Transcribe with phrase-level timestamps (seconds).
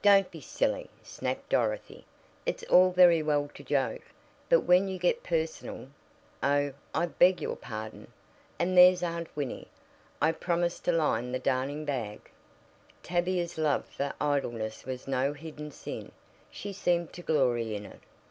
[0.00, 2.06] "Don't be silly!" snapped Dorothy.
[2.46, 4.00] "It's all very well to joke,
[4.48, 5.88] but when you get personal"
[6.42, 8.10] "Oh, I beg your pardon!
[8.58, 9.68] And there's Aunt Winnie.
[10.18, 12.30] I promised to line the darning bag"
[13.02, 16.12] Tavia's love for idleness was no hidden sin
[16.50, 18.00] she seemed to glory in it.